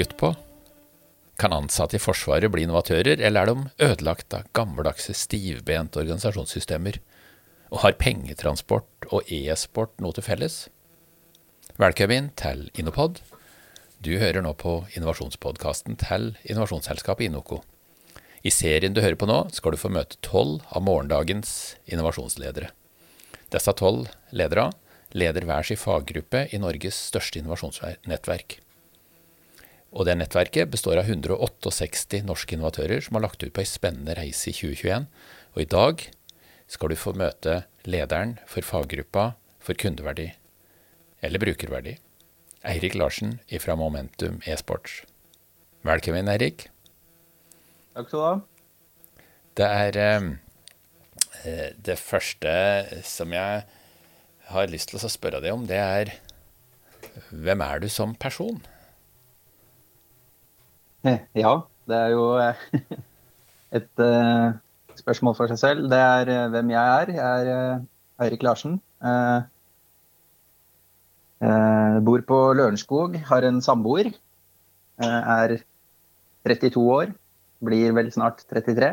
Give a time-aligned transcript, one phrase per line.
[0.00, 0.34] skutt på?
[1.36, 7.00] Kan ansatte i Forsvaret bli innovatører, eller er de ødelagt av gammeldagse, stivbente organisasjonssystemer?
[7.70, 10.56] Og har pengetransport og e-sport noe til felles?
[11.80, 13.20] Velkommen til Innopod.
[14.00, 17.60] Du hører nå på innovasjonspodkasten til innovasjonsselskapet Innoco.
[18.40, 22.72] I serien du hører på nå, skal du få møte tolv av morgendagens innovasjonsledere.
[23.52, 24.70] Disse tolv ledere
[25.12, 28.60] leder hver sin faggruppe i Norges største innovasjonsnettverk.
[29.90, 34.14] Og det nettverket består av 168 norske innovatører som har lagt ut på ei spennende
[34.18, 35.08] reise i 2021.
[35.56, 36.04] Og i dag
[36.70, 40.30] skal du få møte lederen for faggruppa for kundeverdi,
[41.26, 41.96] eller brukerverdi,
[42.64, 45.02] Eirik Larsen fra Momentum e-sports.
[45.84, 46.68] Velkommen, Eirik.
[47.96, 48.34] Takk skal du ha.
[49.58, 52.52] Det er eh, det første
[53.04, 53.64] som jeg
[54.50, 56.14] har lyst til å spørre deg om, det er
[57.30, 58.60] hvem er du som person?
[61.44, 61.54] Ja,
[61.88, 62.66] det er jo eh,
[63.78, 64.52] et uh,
[64.98, 65.88] spørsmål for seg selv.
[65.92, 67.14] Det er uh, hvem jeg er.
[67.16, 67.82] Jeg er
[68.20, 68.80] Eirik Larsen.
[72.04, 74.10] bor på Lørenskog, har en samboer.
[75.00, 75.56] er
[76.44, 77.14] 32 år.
[77.64, 78.90] Blir vel snart 33.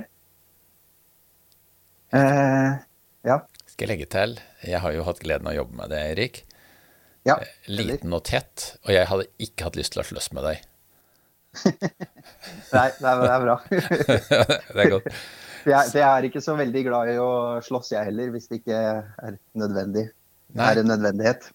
[3.27, 3.37] ja.
[3.67, 6.39] Skal jeg legge til, jeg har jo hatt gleden av å jobbe med deg, Erik.
[7.27, 7.35] Ja,
[7.67, 10.63] Liten og tett, og jeg hadde ikke hatt lyst til å slåss med deg.
[12.75, 13.57] Nei, det er, det er bra.
[14.75, 15.11] det er godt.
[15.67, 17.29] Jeg, jeg, er ikke så veldig glad i å
[17.65, 20.07] slåss, jeg heller, hvis det ikke er nødvendig.
[20.55, 21.49] Det er en nødvendighet.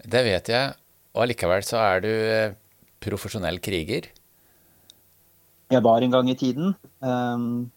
[0.00, 0.74] Det vet jeg,
[1.16, 2.56] og allikevel så er du eh,
[3.00, 4.10] profesjonell kriger.
[5.70, 7.70] Jeg var en gang i tiden, um,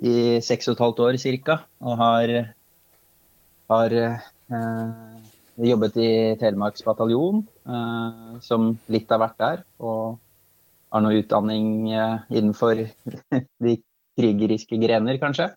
[0.00, 2.32] i seks og et halvt år cirka, og har
[3.68, 5.18] har uh,
[5.60, 9.64] jobbet i Telemarks bataljon, uh, som litt har vært der.
[9.82, 10.16] Og
[10.92, 12.82] har noe utdanning eh, innenfor
[13.64, 13.76] de
[14.18, 15.50] krigeriske grener, kanskje.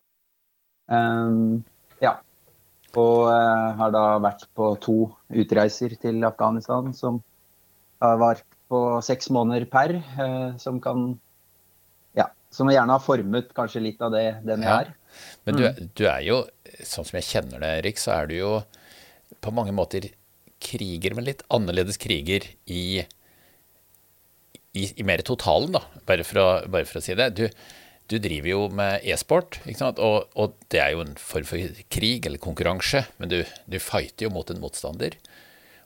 [0.91, 1.61] Um,
[2.03, 2.17] ja.
[2.99, 4.97] Og uh, har da vært på to
[5.31, 7.21] utreiser til Afghanistan som
[8.03, 9.97] har vært på seks måneder per.
[10.59, 11.13] Som kan
[12.17, 14.93] Ja, som gjerne har formet kanskje litt av det den jeg er.
[15.47, 15.91] Men du, mm.
[15.95, 16.37] du, er jo,
[16.83, 18.51] sånn som jeg kjenner deg, Erik, så er du jo
[19.43, 20.09] på mange måter
[20.61, 23.03] kriger, men litt annerledes kriger i,
[24.73, 27.29] i, i mer totalen, da, bare for å, bare for å si det.
[27.37, 27.45] Du,
[28.11, 29.59] du, driver jo med e-sport,
[29.91, 34.27] og, og, det er jo en form for krig eller konkurranse, men du, du fighter
[34.27, 35.17] jo mot en motstander.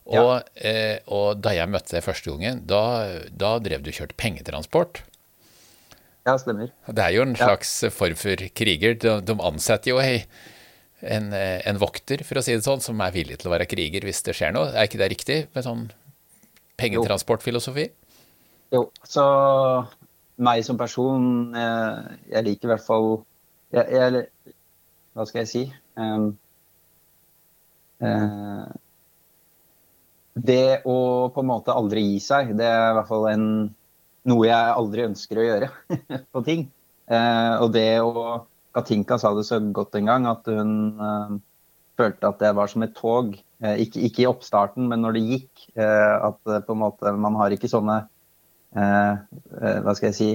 [0.06, 0.70] Og, ja.
[0.70, 2.84] eh, og da jeg møtte deg første gangen, da,
[3.34, 5.02] da drev du kjørt pengetransport.
[6.26, 6.70] Ja, stemmer.
[6.86, 7.92] Det er jo en slags ja.
[7.94, 8.96] form for kriger.
[9.02, 13.38] De, de ansetter jo en, en, vokter, for å si det sånn, som er villig
[13.42, 14.72] til å være kriger hvis det skjer noe.
[14.74, 15.86] Er ikke det riktig med sånn
[16.82, 17.90] pengetransportfilosofi?
[17.90, 18.05] Jo.
[19.06, 19.26] Så
[20.36, 23.06] meg som person, jeg, jeg liker i hvert fall
[23.76, 24.24] jeg, jeg,
[25.16, 25.62] Hva skal jeg si?
[25.96, 26.34] Um,
[28.04, 28.66] uh,
[30.36, 30.98] det å
[31.32, 33.48] på en måte aldri gi seg, det er i hvert fall en
[34.28, 35.70] noe jeg aldri ønsker å gjøre
[36.34, 36.68] på ting.
[37.08, 38.44] Uh, og det å
[38.76, 41.38] Katinka sa det så godt en gang, at hun uh,
[41.96, 43.36] følte at det var som et tog.
[43.64, 45.66] Eh, ikke, ikke, i oppstarten, men når det gikk.
[45.80, 48.15] Eh, at på en måte man har ikke sånne eh, eh,
[48.76, 50.30] Hva skal jeg si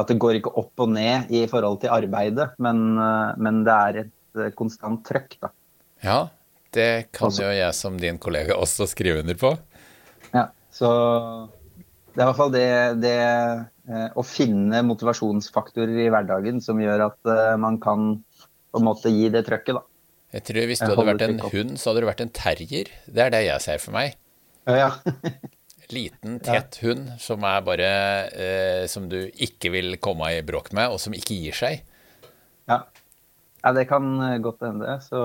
[0.00, 2.94] At det går ikke opp og ned i forhold til arbeidet, men,
[3.36, 5.50] men det er et konstant trøkk, da.
[6.02, 6.20] Ja,
[6.72, 7.44] det kan også.
[7.44, 9.52] jo jeg som din kollega også skrive under på.
[10.32, 10.88] Ja, så
[12.12, 12.66] det er i hvert fall det,
[13.02, 18.14] det eh, å finne motivasjonsfaktorer i hverdagen som gjør at eh, man kan
[18.72, 19.84] på en måte gi det trøkket, da.
[20.32, 22.88] Jeg tror Hvis du hadde vært en hund, så hadde du vært en terrier.
[23.04, 24.16] Det er det jeg ser for meg.
[24.64, 24.92] Ja, Ja.
[25.92, 27.90] Liten, tett hund som er bare
[28.32, 31.84] eh, Som du ikke vil komme i bråk med, og som ikke gir seg.
[32.70, 32.82] Ja.
[33.62, 34.98] ja det kan eh, godt hende.
[35.04, 35.20] Så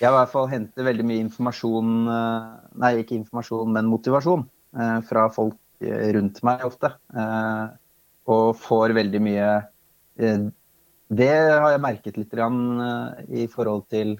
[0.00, 4.46] jeg i hvert fall henter veldig mye informasjon Nei, ikke informasjon, men motivasjon
[5.06, 6.92] fra folk rundt meg ofte.
[7.14, 7.64] Eh,
[8.32, 9.46] og får veldig mye
[10.22, 10.44] eh,
[11.12, 13.08] Det har jeg merket litt eh,
[13.42, 14.18] i forhold til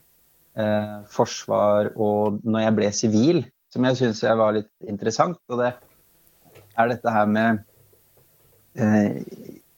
[1.08, 3.38] forsvar og når jeg ble sivil,
[3.72, 5.40] som jeg syns var litt interessant.
[5.50, 5.72] Og det
[6.78, 7.62] er dette her med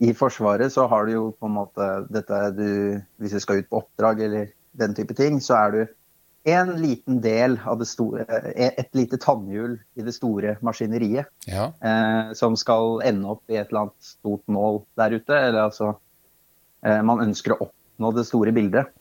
[0.03, 2.69] I Forsvaret så har du jo på en måte dette du
[3.19, 5.81] Hvis du skal ut på oppdrag eller den type ting, så er du
[6.45, 11.31] en liten del av det store eh, Et lite tannhjul i det store maskineriet.
[11.49, 11.71] Ja.
[11.81, 15.39] Eh, som skal ende opp i et eller annet stort mål der ute.
[15.39, 15.95] Eller altså
[16.85, 18.93] eh, Man ønsker å oppnå det store bildet.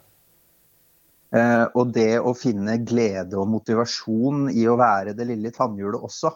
[1.34, 6.30] Eh, og det å finne glede og motivasjon i å være det lille tannhjulet også,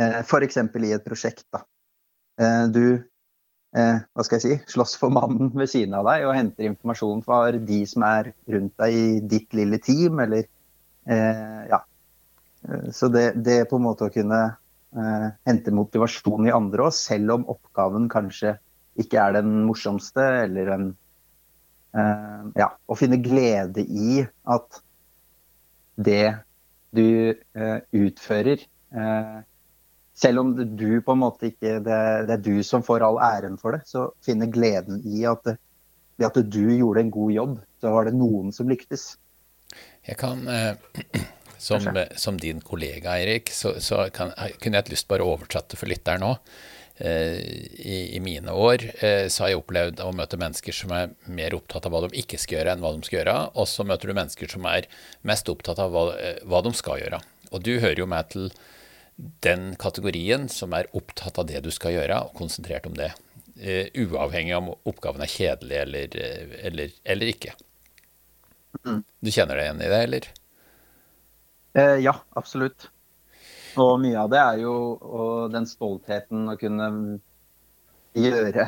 [0.00, 0.58] eh, f.eks.
[0.60, 1.46] i et prosjekt.
[1.54, 1.62] da.
[2.40, 6.36] Eh, du eh, hva skal jeg si, slåss for mannen ved siden av deg og
[6.36, 10.50] henter informasjon fra de som er rundt deg i ditt lille team, eller
[11.04, 11.82] ja.
[12.96, 14.38] Så det, det på en måte å kunne
[15.44, 18.54] hente motivasjon i andre òg, selv om oppgaven kanskje
[19.00, 21.03] ikke er den morsomste, eller en eh,
[21.94, 24.80] Ja, å finne glede i at
[25.94, 26.34] det
[26.90, 28.64] du eh, utfører
[30.14, 33.58] selv om du på en måte ikke det, det, er du som får all æren
[33.60, 35.54] for det, så finne gleden i at
[36.16, 39.16] ved at du gjorde en god jobb, så var det noen som lyktes.
[40.06, 40.76] Jeg kan, eh,
[41.58, 44.30] som, som, din kollega Eirik, så, så kan,
[44.62, 46.36] kunne jeg hatt lyst bare å oversette for lytteren nå.
[46.96, 47.38] Eh,
[47.74, 51.56] I, I, mine år eh, så har jeg opplevd å møte mennesker som er mer
[51.56, 53.34] opptatt av hva de ikke skal gjøre, enn hva de skal gjøre.
[53.58, 54.86] Og så møter du mennesker som er
[55.26, 56.06] mest opptatt av hva,
[56.46, 57.20] hva de skal gjøre.
[57.50, 58.48] Og du hører jo med til
[59.46, 63.10] den kategorien som er opptatt av det du skal gjøre, og konsentrert om det.
[63.98, 67.58] Uavhengig om oppgaven er kjedelig eller, eh, eller, eller ikke.
[68.86, 69.02] Mm.
[69.02, 70.32] Du kjenner deg igjen i det, eller?
[71.74, 72.88] Ja, absolutt.
[73.80, 74.74] Og mye av det er jo
[75.52, 76.88] den stoltheten å kunne
[78.14, 78.66] gjøre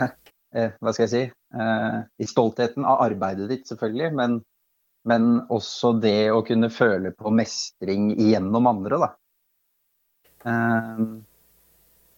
[0.56, 1.24] eh, Hva skal jeg si?
[1.56, 4.40] I stoltheten av arbeidet ditt, selvfølgelig, men,
[5.08, 9.08] men også det å kunne føle på mestring gjennom andre, da.
[10.50, 11.06] Eh,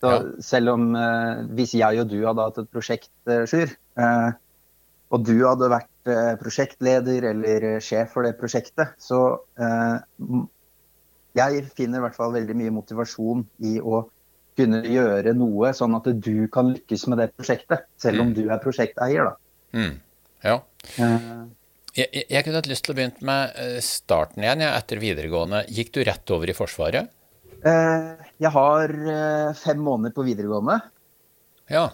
[0.00, 0.18] så ja.
[0.44, 4.28] selv om eh, hvis jeg og du hadde hatt et prosjekt, eh, Sjur, eh,
[5.08, 6.10] og du hadde vært
[6.40, 9.40] prosjektleder eller sjef for det prosjektet, så
[11.36, 14.06] jeg finner i hvert fall veldig mye motivasjon i å
[14.58, 18.34] kunne gjøre noe sånn at du kan lykkes med det prosjektet, selv om mm.
[18.38, 19.36] du er prosjekteier, da.
[19.76, 20.00] Mm.
[20.42, 20.56] Ja.
[20.96, 21.46] Uh,
[21.94, 25.64] jeg, jeg, kunne hatt lyst til å begynne med starten igjen, ja, etter videregående.
[25.70, 27.12] Gikk du rett over i Forsvaret?
[27.66, 30.78] Eh, jeg har eh, fem måneder på videregående.
[31.72, 31.88] Ja.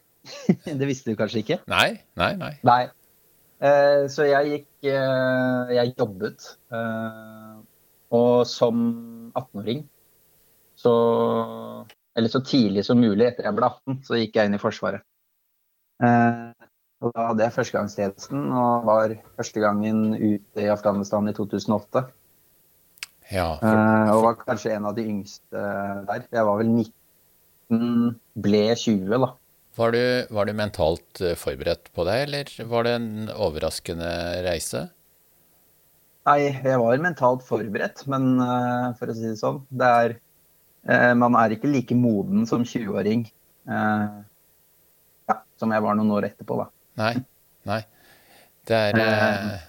[0.80, 1.58] det visste du kanskje ikke?
[1.70, 2.54] Nei, nei, nei.
[2.66, 2.82] nei.
[3.56, 6.44] Eh, så jeg gikk Jeg jobbet.
[8.14, 8.82] Og som
[9.34, 9.84] 18-åring
[10.76, 10.92] så
[12.16, 15.02] Eller så tidlig som mulig etter jeg ble 18, så gikk jeg inn i Forsvaret.
[17.04, 22.06] Og da hadde jeg førstegangstjenesten og var første gangen ute i Afghanistan i 2008.
[23.34, 24.12] Ja, for, for...
[24.14, 25.64] og var kanskje en av de yngste
[26.08, 26.24] der.
[26.32, 28.14] Jeg var vel 19,
[28.46, 29.32] ble 20, da.
[29.76, 34.08] Var du, var du mentalt eh, forberedt på det, eller var det en overraskende
[34.46, 34.86] reise?
[36.26, 40.14] Nei, jeg var mentalt forberedt, men uh, for å si det sånn det er,
[40.90, 43.28] uh, Man er ikke like moden som 20-åring
[43.70, 44.24] uh,
[45.30, 46.66] ja, som jeg var noen år etterpå, da.
[47.02, 47.12] Nei.
[47.70, 47.80] Nei.
[48.66, 49.62] Det er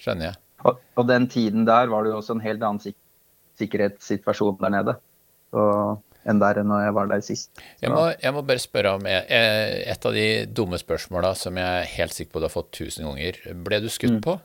[0.00, 0.36] Skjønner jeg.
[0.68, 2.96] Og, og, den tiden der var det jo også en helt annen sik
[3.60, 4.94] sikkerhetssituasjon der nede
[5.52, 5.64] så,
[6.28, 7.50] enn der når jeg var der sist.
[7.82, 11.90] Jeg må, jeg må, bare spørre om et av de dumme spørsmåla som jeg er
[11.96, 13.40] helt sikker på du har fått tusen ganger.
[13.68, 14.22] Ble du skutt mm.
[14.24, 14.38] på?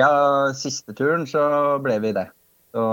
[0.00, 0.10] Ja,
[0.56, 1.42] siste turen så
[1.84, 2.28] ble vi det.
[2.72, 2.84] Så,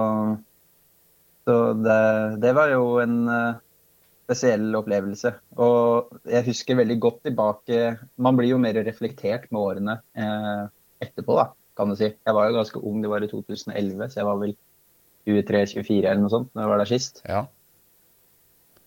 [1.47, 1.99] så det,
[2.43, 3.59] det, var jo en uh,
[4.25, 5.33] spesiell opplevelse.
[5.61, 7.81] Og jeg husker veldig godt tilbake
[8.15, 10.65] Man blir jo mer reflektert med årene uh,
[11.03, 12.09] etterpå, da kan du si.
[12.11, 14.55] Jeg var jo ganske ung, det var i 2011, så jeg var vel
[15.27, 17.21] 23-24 eller noe sånt når jeg var der sist.
[17.27, 17.41] Ja.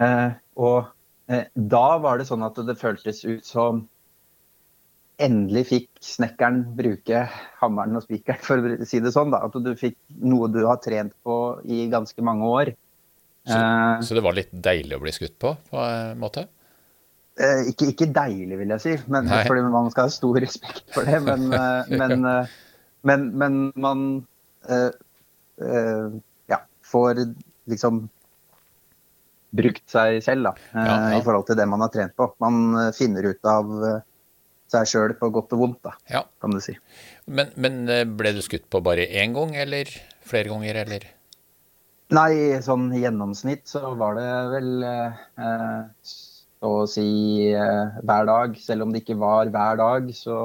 [0.05, 0.31] Eh,
[0.62, 0.91] og
[1.31, 3.87] eh, da var det sånn at det føltes ut som
[5.19, 7.25] endelig fikk snekkeren bruke
[7.61, 9.33] hammeren og spikeren, for å si det sånn.
[9.35, 12.75] da, At du fikk noe du har trent på i ganske mange år.
[13.49, 16.47] Så, eh, så det var litt deilig å bli skutt på, på en måte?
[17.39, 21.07] Eh, ikke, ikke, deilig, vil jeg si, men, fordi man skal ha stor respekt for
[21.07, 21.21] det.
[21.27, 22.57] Men, eh, men eh,
[23.01, 24.27] men, men man
[24.69, 24.91] eh,
[25.67, 26.09] eh,
[26.47, 27.21] ja, får
[27.65, 28.09] liksom
[29.51, 31.19] brukt seg selv da, eh, ja, ja.
[31.19, 32.31] i forhold til det man har trent på.
[32.43, 34.01] Man eh, finner ut av eh,
[34.69, 36.23] seg sjøl på godt og vondt, da, ja.
[36.43, 36.75] kan du si.
[37.27, 37.87] Men, men,
[38.19, 39.91] ble du skutt på bare én gang, eller
[40.29, 41.07] flere ganger, eller?
[42.17, 45.19] Nei, sånn i gjennomsnitt så var det vel eh,
[46.05, 47.09] så å si
[47.53, 48.57] eh, hver dag.
[48.61, 50.39] Selv om det ikke var hver dag, så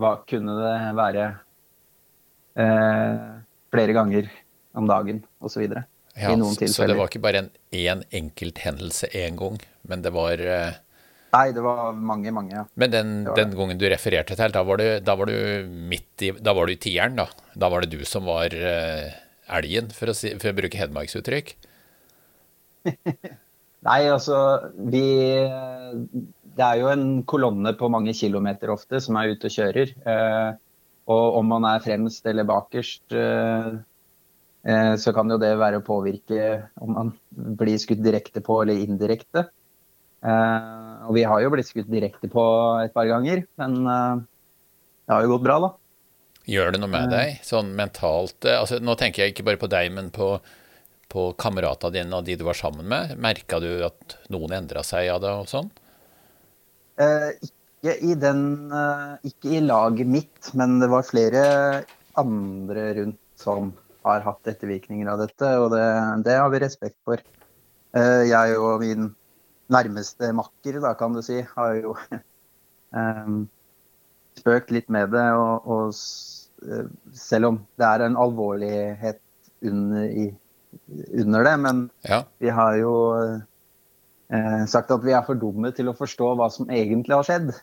[0.00, 1.26] var, kunne det være
[2.62, 3.26] eh,
[3.74, 4.30] flere ganger
[4.78, 5.66] om dagen osv.
[5.66, 6.76] Ja, I noen tilfeller.
[6.76, 10.80] Så det var ikke bare en én enkelt hendelse én gang, men det var eh...
[11.34, 12.54] Nei, det var mange, mange.
[12.54, 12.64] ja.
[12.78, 16.32] Men den, den gangen du refererte til, da var du, da var du midt i
[16.38, 17.28] Da var du i tieren, da?
[17.58, 19.08] Da var det du som var uh,
[19.58, 21.56] elgen, for å, si, for å bruke hedmarksuttrykk?
[23.84, 24.36] Nei, altså
[24.92, 25.06] Vi
[26.54, 29.96] Det er jo en kolonne på mange kilometer ofte som er ute og kjører.
[30.06, 30.60] Uh,
[31.10, 36.70] og om man er fremst eller bakerst, eh, så kan jo det være å påvirke
[36.80, 37.12] om man
[37.60, 39.46] blir skutt direkte på eller indirekte.
[40.24, 42.44] Eh, og vi har jo blitt skutt direkte på
[42.82, 44.20] et par ganger, men eh,
[45.04, 45.72] det har jo gått bra, da.
[46.48, 49.88] Gjør det noe med deg, sånn mentalt altså, Nå tenker jeg ikke bare på deg,
[49.96, 50.34] men på,
[51.08, 53.14] på kameratene dine og de du var sammen med.
[53.16, 55.70] Merka du at noen endra seg av det og sånn?
[57.00, 58.44] Eh, ikke, i den,
[58.76, 61.44] eh, ikke i laget mitt, men det var flere
[62.20, 63.72] andre rundt som
[64.04, 65.86] har hatt ettervirkninger av dette, og det,
[66.28, 67.24] det har vi respekt for.
[67.96, 69.14] Eh, jeg og min
[69.72, 71.94] nærmeste makker, da kan du si, har jo
[72.92, 73.44] um,
[74.40, 75.26] spøkt litt med det.
[75.38, 75.98] Og, og,
[76.68, 79.20] eh, selv om det er en alvorlighet
[79.64, 80.28] under, i,
[81.22, 82.22] under det, men ja.
[82.42, 86.68] vi har jo uh, sagt at vi er for dumme til å forstå hva som
[86.68, 87.54] egentlig har skjedd.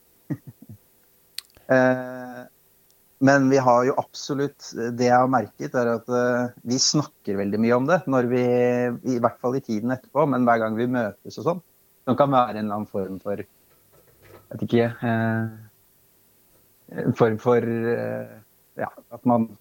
[1.70, 2.42] uh,
[3.28, 7.60] men vi har jo absolutt Det jeg har merket, er at uh, vi snakker veldig
[7.62, 8.00] mye om det.
[8.10, 8.46] når vi,
[9.14, 11.62] I hvert fall i tiden etterpå, men hver gang vi møtes og sånn.
[12.06, 13.48] Som kan være en eller annen form for Jeg
[14.52, 15.44] vet ikke eh,
[17.18, 18.38] form for eh,
[18.80, 19.52] Ja, at man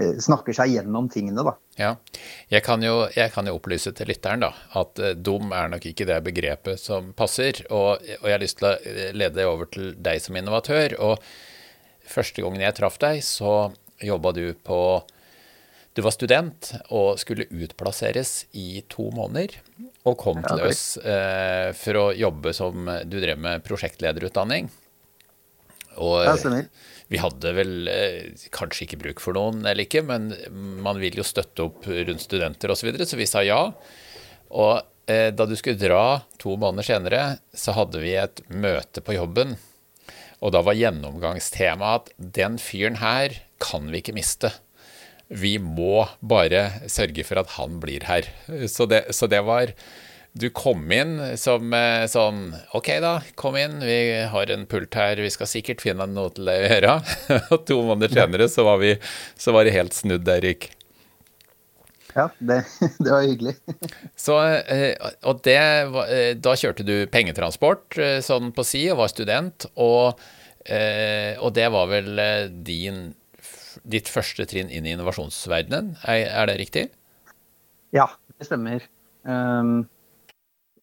[0.00, 1.52] snakker seg gjennom tingene, da.
[1.76, 1.90] Ja.
[2.48, 4.48] Jeg kan, jo, jeg kan jo opplyse til lytteren da,
[4.80, 7.60] at dum er nok ikke det begrepet som passer.
[7.68, 8.78] Og, og jeg har lyst til å
[9.12, 10.96] lede deg over til deg som innovatør.
[11.04, 11.20] og
[12.08, 14.80] Første gangen jeg traff deg, så jobba du på
[16.00, 19.58] Du var student og skulle utplasseres i to måneder.
[20.08, 24.70] Og kom til oss eh, for å jobbe som Du drev med prosjektlederutdanning.
[26.00, 26.24] Og
[27.10, 30.30] vi hadde vel eh, kanskje ikke bruk for noen eller ikke, men
[30.80, 33.60] man vil jo støtte opp rundt studenter osv., så, videre, så vi sa ja.
[34.56, 39.18] Og eh, da du skulle dra to måneder senere, så hadde vi et møte på
[39.18, 39.58] jobben
[40.40, 44.54] og da var gjennomgangstemaet at den fyren her kan vi ikke miste.
[45.30, 48.26] Vi må bare sørge for at han blir her.
[48.68, 49.70] Så det, så det var
[50.34, 53.80] Du kom inn som eh, sånn OK, da, kom inn.
[53.82, 56.92] Vi har en pult her, vi skal sikkert finne noe til deg å gjøre.
[57.54, 58.94] Og to måneder senere så var, vi,
[59.38, 60.70] så var det helt snudd, Erik.
[62.14, 62.62] Ja, det,
[63.02, 63.56] det, var hyggelig.
[64.18, 64.38] Så,
[64.70, 64.94] eh,
[65.26, 69.66] og det, eh, da kjørte du pengetransport sånn på si og var student.
[69.78, 70.18] Og,
[70.70, 72.22] og det var vel
[72.66, 73.08] din,
[73.82, 76.84] ditt første trinn inn i innovasjonsverdenen, er, det riktig?
[77.94, 78.08] Ja,
[78.38, 78.84] det stemmer.
[79.22, 79.84] Um,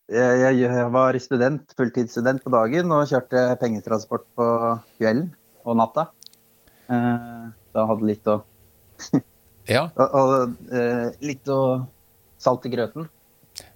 [0.08, 4.48] jeg, var student, fulltidsstudent på dagen og kjørte pengetransport på
[5.00, 5.32] kvelden
[5.68, 6.08] og natta.
[6.88, 8.42] Uh, da hadde litt å
[9.68, 9.90] Ja.
[10.00, 11.60] Og, eh, litt å
[12.40, 13.10] salt i grøten.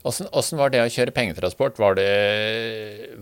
[0.06, 1.80] Åssen var det å kjøre pengetransport?
[1.82, 2.10] Var det,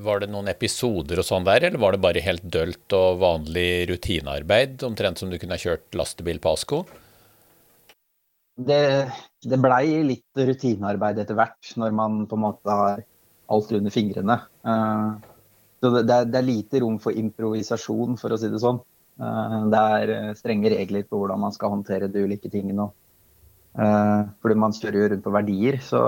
[0.03, 3.87] var det, noen episoder og sånn der, eller var det bare helt dølt og vanlig
[3.91, 6.81] rutinearbeid, omtrent som du kunne ha kjørt lastebil på Asko?
[8.59, 8.83] Det,
[9.43, 13.03] det blei litt rutinearbeid etter hvert, når man på en måte har
[13.49, 14.39] alt under fingrene.
[14.67, 15.19] Uh,
[15.79, 18.81] så det, det, er lite rom for improvisasjon, for å si det sånn.
[19.19, 22.89] Eh, det er eh, strenge regler på hvordan man skal håndtere de ulike tingene.
[23.79, 26.03] Eh, fordi man kjører jo rundt på verdier, så,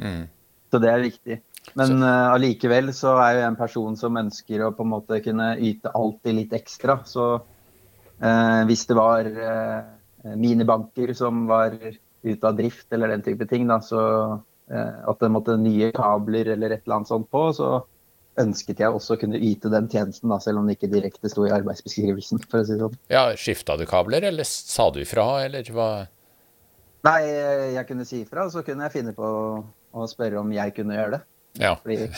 [0.00, 0.22] mm.
[0.70, 1.38] så det er viktig.
[1.78, 5.52] Men allikevel uh, så er jeg en person som ønsker å på en måte kunne
[5.62, 6.98] yte alltid litt ekstra.
[7.08, 13.46] Så uh, hvis det var uh, minibanker som var ute av drift eller den type
[13.50, 14.02] ting, da, så
[14.72, 17.82] at det måtte nye kabler eller et eller annet sånt på, så
[18.40, 21.44] ønsket jeg også å kunne yte den tjenesten, da, selv om det ikke direkte sto
[21.44, 22.40] i arbeidsbeskrivelsen.
[22.48, 22.96] for å si det sånn.
[23.12, 25.90] Ja, Skifta du kabler, eller sa du ifra, eller hva?
[27.04, 27.20] Nei,
[27.74, 29.28] jeg kunne si ifra, så kunne jeg finne på
[29.92, 31.22] å spørre om jeg kunne gjøre det.
[31.60, 31.74] Ja.
[31.82, 31.96] Fordi...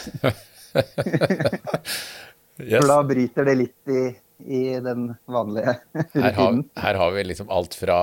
[2.58, 2.78] yes.
[2.80, 4.04] For da bryter det litt i,
[4.44, 6.24] i den vanlige rutinen.
[6.24, 7.98] Her har, her har vi liksom alt fra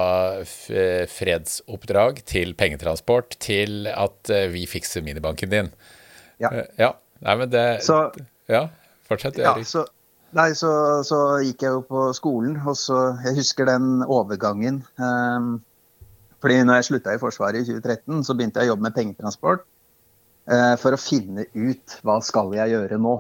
[1.12, 5.72] fredsoppdrag til pengetransport til at eh, vi fikser minibanken din.
[6.42, 6.52] Ja.
[6.52, 6.94] Eh, ja.
[7.22, 8.08] Nei, men det så,
[8.50, 8.68] Ja,
[9.06, 9.38] fortsett.
[9.38, 9.86] Ja, så,
[10.38, 10.72] nei, så,
[11.06, 14.82] så, gikk jeg jo på skolen, og så Jeg husker den overgangen.
[14.98, 15.60] Um,
[16.42, 19.68] fordi når jeg slutta i Forsvaret i 2013, så begynte jeg å jobbe med pengetransport.
[20.52, 23.18] eh, for å finne ut hva skal jeg gjøre nå.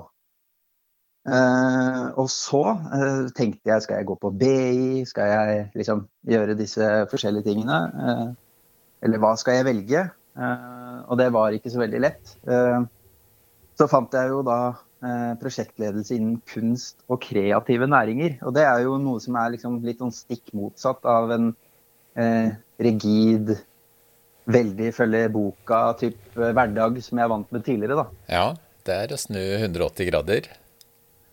[1.29, 2.63] Eh, og så
[2.97, 8.35] eh, tenkte jeg skal jeg gå på BI, skal jeg liksom gjøre disse forskjellige tingene?
[9.01, 10.01] eller hva skal jeg velge?
[11.09, 12.35] og det var ikke så veldig lett.
[12.47, 12.85] Uh,
[13.81, 14.59] så fant jeg jo da
[15.01, 18.37] eh, prosjektledelse innen kunst og kreative næringer.
[18.45, 21.51] Og det er jo noe som er liksom litt sånn stikk motsatt av en
[22.19, 23.53] eh, rigid,
[24.51, 27.99] veldig følge boka-type eh, hverdag som jeg er vant med tidligere.
[28.01, 28.05] da.
[28.31, 28.47] Ja,
[28.87, 30.49] det er å snu 180 grader.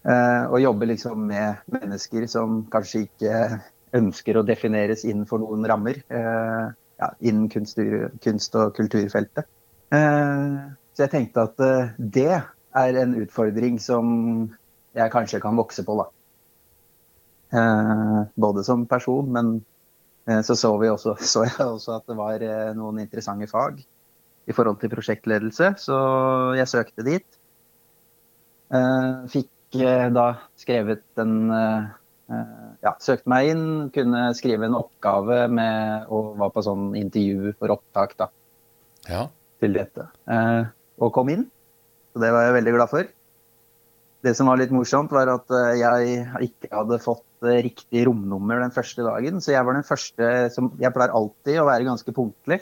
[0.08, 3.38] Eh, og jobbe liksom med mennesker som kanskje ikke
[3.98, 6.02] ønsker å defineres innenfor noen rammer.
[6.08, 6.66] Eh,
[6.98, 7.78] ja, innen kunst,
[8.24, 9.46] kunst, og kulturfeltet.
[9.88, 11.60] Så jeg tenkte at
[11.96, 12.40] det
[12.76, 14.08] er en utfordring som
[14.98, 16.08] jeg kanskje kan vokse på, da.
[18.34, 19.52] Både som person, men
[20.44, 22.42] så så, vi også, så jeg også at det var
[22.76, 23.80] noen interessante fag
[24.48, 25.96] i forhold til prosjektledelse, så
[26.56, 27.38] jeg søkte dit.
[29.32, 29.50] Fikk
[30.14, 31.88] da skrevet en eh,
[32.84, 37.72] Ja, søkte meg inn, kunne skrive en oppgave med Og var på sånn intervju for
[37.72, 38.28] opptak, da.
[39.08, 39.26] Ja.
[39.60, 40.08] Til dette.
[40.28, 40.68] Eh,
[41.00, 41.46] og kom inn.
[42.12, 43.08] Så det var jeg veldig glad for.
[44.24, 47.24] Det som var litt morsomt, var at eh, jeg ikke hadde fått
[47.62, 49.38] riktig romnummer den første dagen.
[49.42, 52.58] Så jeg var den første som Jeg pleier alltid å være ganske punktlig,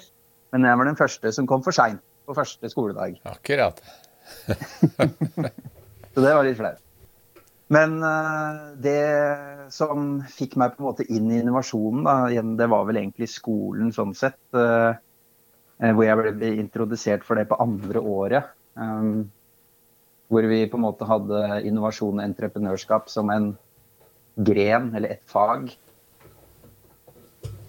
[0.52, 3.16] men jeg var den første som kom for seint på første skoledag.
[3.30, 3.80] Akkurat.
[6.12, 6.82] så det var litt flaut.
[7.72, 9.00] Men uh, det
[9.75, 13.94] som fikk meg på en måte inn i innovasjonen, da, det var vel egentlig skolen
[13.96, 14.38] sånn sett.
[14.52, 18.52] Hvor jeg ble introdusert for det på andre året.
[20.28, 23.52] Hvor vi på en måte hadde innovasjon og entreprenørskap som en
[24.37, 25.71] gren, eller et fag.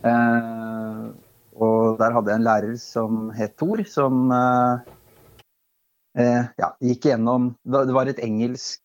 [0.08, 1.04] Eh,
[1.58, 4.30] og der hadde jeg en lærer som het Thor, som
[6.18, 8.82] ja, gikk gjennom Det var et engelsk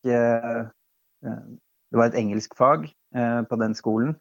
[1.23, 1.41] Eh,
[1.91, 4.15] det var et engelskfag eh, på den skolen.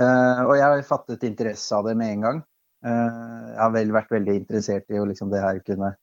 [0.00, 2.42] Eh, og jeg fattet interesse av det med en gang.
[2.84, 5.94] Jeg har vel vært veldig interessert i å liksom det her kunne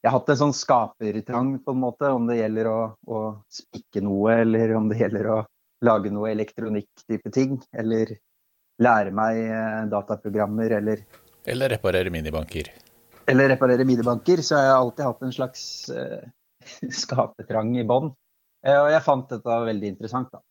[0.00, 3.18] Jeg har hatt en sånn skapertrang, på en måte, om det gjelder å, å
[3.52, 5.38] spikke noe, eller om det gjelder å
[5.84, 7.58] lage noe elektronikk-type ting.
[7.76, 8.14] Eller
[8.80, 9.42] lære meg
[9.92, 11.04] dataprogrammer, eller
[11.44, 12.72] Eller reparere minibanker.
[13.28, 14.40] Eller reparere minibanker.
[14.40, 15.62] Så jeg har alltid hatt en slags
[17.02, 18.12] skapertrang i bånn.
[18.66, 20.42] Uh, og jeg fant dette veldig interessant, da.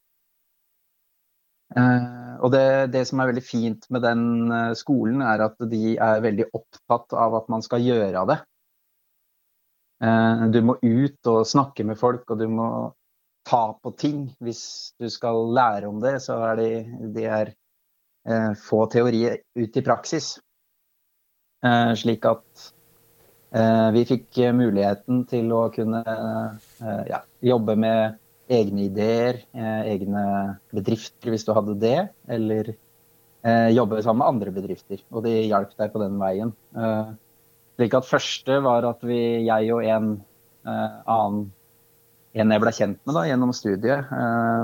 [1.77, 4.23] Uh, og det, det, som er veldig fint med den
[4.55, 8.37] eh, skolen, er at de er veldig opptatt av at man skal gjøre det.
[9.99, 12.67] Du må ut og snakke med folk, og du må
[13.49, 14.21] ta på ting.
[14.39, 14.61] Hvis
[14.95, 16.69] du skal lære om det, så er det,
[17.15, 17.51] de er
[18.63, 20.29] få teorier ut i praksis.
[21.99, 22.69] Slik at
[23.49, 30.21] Eh, vi fikk eh, muligheten til å kunne eh, ja, jobbe med egne ideer, egne
[30.73, 31.97] bedrifter hvis du hadde det,
[32.33, 32.71] eller
[33.69, 35.03] jobbe sammen med andre bedrifter.
[35.13, 36.49] Og de hjalp deg på den veien.
[37.79, 40.09] Slik at første var at vi, jeg og en
[40.67, 41.45] annen
[42.37, 44.09] en jeg ble kjent med da, gjennom studiet,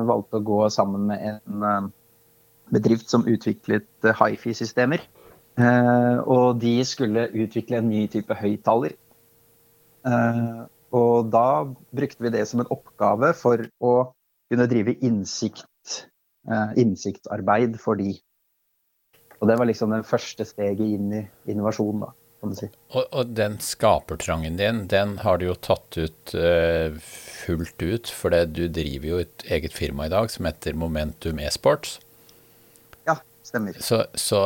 [0.06, 1.88] valgte å gå sammen med en
[2.75, 5.01] bedrift som utviklet hifi-systemer.
[5.56, 8.97] Uh, og de skulle utvikle en ny type høyttaler.
[10.06, 11.63] Uh, og da
[11.95, 13.93] brukte vi det som en oppgave for å
[14.51, 15.63] kunne drive innsikt,
[16.78, 18.13] innsiktsarbeid for de.
[19.41, 22.12] Og det var liksom den første steget inn i innovasjon, da,
[22.45, 22.71] kan du si.
[22.93, 26.38] Og, og den skapertrangen din, den har du jo tatt ut
[27.36, 31.99] fullt ut, for du driver jo et eget firma i dag som heter Momentum e-sports.
[33.45, 33.75] Stemmer.
[33.79, 34.39] Så, så,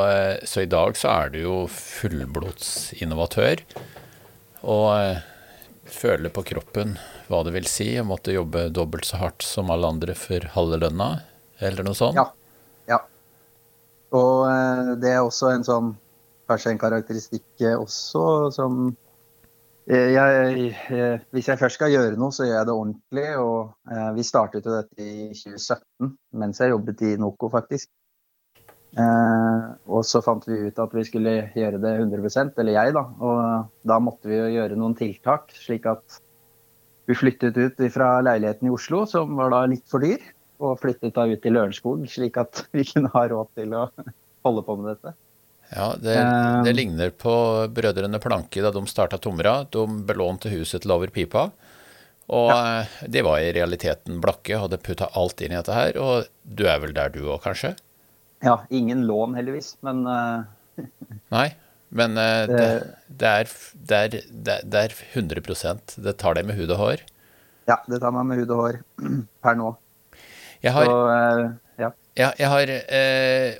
[0.43, 3.61] så, i dag så er du jo fullblodsinnovatør.
[4.67, 5.21] Og eh,
[5.87, 6.97] føler på kroppen
[7.29, 10.81] hva det vil si å måtte jobbe dobbelt så hardt som alle andre for halve
[10.83, 11.07] lønna,
[11.63, 12.19] eller noe sånt?
[12.19, 12.27] Ja.
[12.91, 12.99] ja.
[14.19, 15.93] Og eh, det er også en sånn
[16.49, 18.23] Kanskje en karakteristikk også
[18.55, 18.81] som
[19.89, 23.27] jeg, jeg, hvis jeg først skal gjøre noe, så gjør jeg det ordentlig.
[23.41, 27.89] Og vi startet jo dette i 2017, mens jeg jobbet i NOKO, faktisk.
[28.97, 33.05] Eh, og så fant vi ut at vi skulle gjøre det 100% eller jeg, da.
[33.21, 36.19] Og da måtte vi jo gjøre noen tiltak, slik at
[37.09, 40.21] vi flyttet ut fra leiligheten i Oslo, som var da litt for dyr,
[40.61, 43.87] og flyttet da ut til Lørenskog, slik at vi kunne ha råd til å
[44.45, 45.15] holde på med dette.
[45.69, 46.15] Ja, det,
[46.65, 47.33] det ligner på
[47.73, 49.61] Brødrene Planke da de starta Tomra.
[49.69, 51.49] De belånte huset til over pipa.
[52.29, 52.85] Og ja.
[53.09, 55.97] det var i realiteten Blakke, hadde putta alt inn i dette her.
[55.97, 57.73] Og du er vel der du òg, kanskje?
[58.45, 60.45] Ja, ingen lån heldigvis, men uh...
[61.35, 61.47] Nei,
[61.89, 62.67] men uh, det,
[63.07, 64.19] det, er, det, er,
[64.61, 67.03] det, er, 100 Det tar deg med hud og hår?
[67.69, 68.79] Ja, det tar meg med hud og hår
[69.43, 69.73] per nå.
[70.63, 71.43] Jeg har, Så, uh,
[71.81, 71.91] ja.
[72.19, 72.31] ja.
[72.37, 72.73] jeg har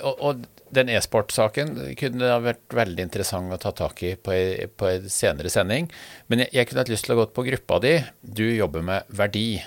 [0.06, 5.08] og, og, den e-sport-saken kunne ha vært veldig interessant å ta tak i på, en
[5.10, 5.90] senere sending.
[6.30, 7.96] Men jeg, jeg kunne hatt lyst til å gå på gruppa di.
[8.22, 9.60] Du jobber med verdi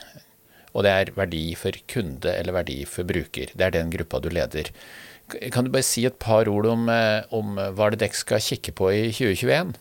[0.73, 3.53] og det er verdi for kunde eller verdi for bruker.
[3.53, 4.71] Det er den gruppa du leder.
[5.53, 8.73] Kan du bare si et par ord om, eh, om hva det dere skal kikke
[8.75, 9.73] på i 2021?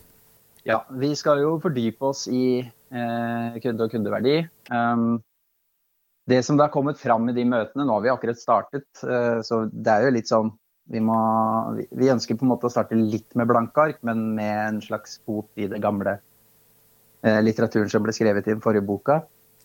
[0.65, 4.47] Ja, vi skal jo fordype oss i eh, kunde- og kundeverdi.
[4.71, 5.21] Um,
[6.29, 9.41] det som det har kommet fram i de møtene, nå har vi akkurat startet, uh,
[9.43, 10.53] så det er jo litt sånn
[10.91, 11.17] Vi, må,
[11.95, 15.19] vi, ønsker på en måte å starte litt med blanke ark, men med en slags
[15.23, 16.17] fot i det gamle
[17.23, 19.21] eh, litteraturen som ble skrevet i den forrige boka.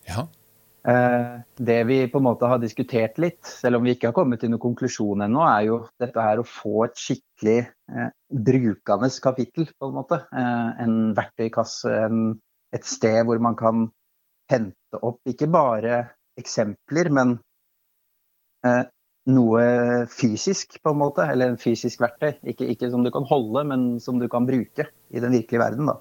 [0.07, 0.29] Ja.
[0.89, 4.41] Eh, det vi på en måte har diskutert litt, selv om vi ikke har kommet
[4.41, 8.13] til noen konklusjon ennå, er jo dette her å få et skikkelig eh,
[8.49, 10.23] brukende kapittel, på en måte.
[10.31, 12.23] Eh, en verktøykasse, en,
[12.73, 13.89] et sted hvor man kan
[14.49, 16.01] hente opp ikke bare
[16.39, 17.37] eksempler, men
[18.65, 18.85] eh,
[19.29, 19.63] noe
[20.13, 21.27] fysisk, på en måte.
[21.29, 22.33] Eller en fysisk verktøy.
[22.53, 25.91] Ikke, ikke, som du kan holde, men som du kan bruke i den virkelige verden,
[25.91, 25.99] da.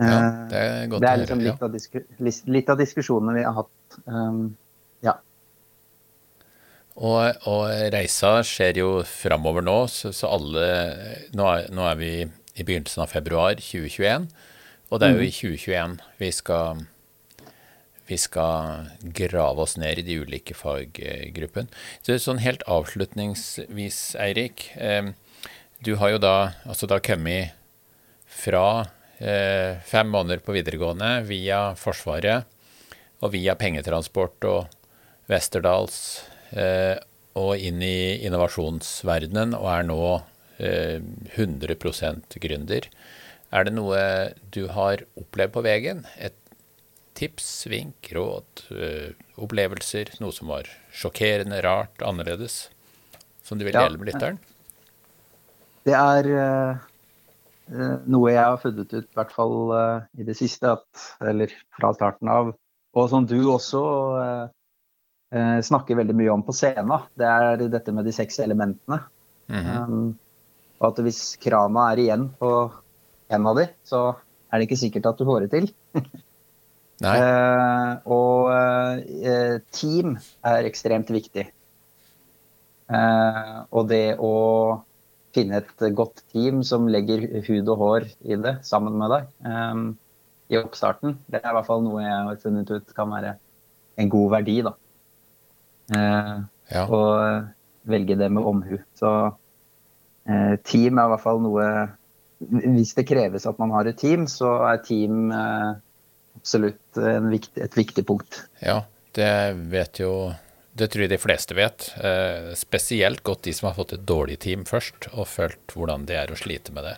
[0.00, 3.44] Ja, eh, det er godt det er liksom litt, av disku, litt, av diskusjonene vi
[3.46, 3.98] har hatt.
[4.06, 4.44] Um,
[5.04, 5.16] ja.
[6.96, 10.70] Og, og, reisa skjer jo framover nå, så, så alle
[11.36, 14.26] nå er, nå er, vi i begynnelsen av februar 2021,
[14.92, 16.00] og det er jo i 2021 mm.
[16.20, 16.82] vi skal
[18.06, 21.70] vi skal grave oss ned i de ulike faggruppene.
[22.02, 24.70] Så sånn helt avslutningsvis, Eirik.
[24.76, 25.12] Eh,
[25.82, 26.36] du har jo da
[26.66, 27.54] altså da kommet
[28.32, 28.88] fra
[29.18, 32.48] eh, fem måneder på videregående via Forsvaret
[33.22, 34.76] og via pengetransport og
[35.30, 35.96] Westerdals
[36.50, 36.98] eh,
[37.38, 40.04] og inn i innovasjonsverdenen og er nå
[40.62, 42.84] 100% gründer.
[43.50, 44.02] Er det noe
[44.54, 46.04] du har opplevd på veien?
[46.22, 46.36] Et
[47.18, 49.10] tips, vink, råd, øh,
[49.42, 52.66] opplevelser, noe som var sjokkerende, rart, annerledes,
[53.44, 54.40] som du vil dele med lytteren?
[55.82, 59.56] Det er uh, noe jeg har funnet ut, i hvert fall
[60.18, 62.52] i det siste, at, eller fra starten av,
[62.92, 63.82] og som du også
[65.64, 68.98] snakker veldig mye om på scenen, det er dette med de seks elementene.
[69.48, 69.88] Mm -hmm.
[69.88, 70.18] um,
[70.82, 72.50] og at hvis krana er igjen på
[73.32, 74.02] en av de, så
[74.50, 75.68] er det ikke sikkert at du får det til.
[77.02, 80.14] Uh, og uh, team
[80.46, 81.48] er ekstremt viktig.
[82.92, 84.34] Uh, og det å
[85.34, 89.84] finne et godt team som legger hud og hår i det sammen med deg um,
[90.52, 93.36] i oppstarten, det er i hvert fall noe jeg har funnet ut kan være
[94.02, 94.58] en god verdi.
[94.66, 94.74] da.
[96.72, 96.82] Ja.
[96.84, 98.76] Og velge det med omhu.
[98.96, 99.12] Så
[100.68, 101.64] team er i hvert fall noe
[102.42, 105.32] Hvis det kreves at man har et team, så er team
[106.36, 106.98] absolutt
[107.30, 108.42] viktig, et viktig punkt.
[108.62, 108.82] Ja,
[109.16, 110.32] det vet jo
[110.72, 111.90] Det tror jeg de fleste vet.
[112.00, 116.16] Eh, spesielt godt de som har fått et dårlig team først, og følt hvordan det
[116.16, 116.94] er å slite med det.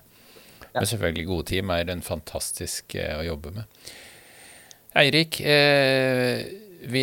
[0.69, 0.77] Ja.
[0.77, 3.91] Men selvfølgelig, gode team er en fantastisk eh, å jobbe med.
[4.95, 6.47] Eirik, eh,
[6.87, 7.03] vi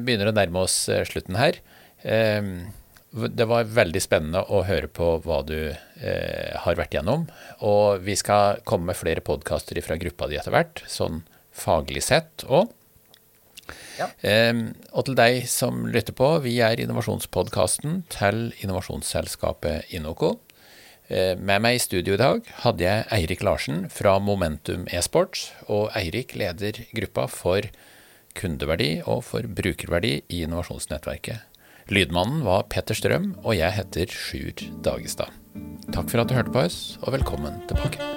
[0.00, 1.60] begynner å nærme oss eh, slutten her.
[2.00, 2.40] Eh,
[3.12, 7.28] det var veldig spennende å høre på hva du eh, har vært gjennom.
[7.60, 10.80] Og vi skal komme med flere podkaster fra gruppa di etter hvert.
[10.88, 12.72] sånn faglig sett òg.
[13.96, 14.10] Ja.
[14.50, 20.36] Um, og til deg som lytter på, vi er innovasjonspodkasten til innovasjonsselskapet Inoco.
[21.08, 25.90] Uh, med meg i studio i dag hadde jeg Eirik Larsen fra Momentum e-sports, og
[25.98, 27.70] Eirik leder gruppa for
[28.36, 31.46] kundeverdi og for brukerverdi i innovasjonsnettverket.
[31.86, 35.30] Lydmannen var Petter Strøm, og jeg heter Sjur Dagestad.
[35.94, 38.15] Takk for at du hørte på oss, og velkommen tilbake.